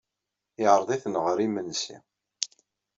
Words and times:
Yeɛreḍ-iten 0.61 1.15
ɣer 1.23 1.37
yimensi. 1.41 1.97